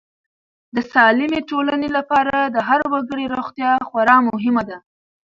د 0.75 0.77
سالمې 0.91 1.39
ټولنې 1.49 1.89
لپاره 1.97 2.35
د 2.55 2.57
هر 2.67 2.81
وګړي 2.93 3.25
روغتیا 3.35 3.71
خورا 3.87 4.17
مهمه 4.29 4.63
ده. 4.69 4.77